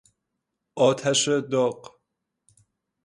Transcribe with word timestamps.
آتش 0.75 1.27
داغ 1.29 1.99